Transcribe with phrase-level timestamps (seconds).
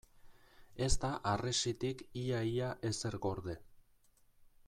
[0.85, 3.59] Ez da harresitik ia-ia ezer gorde.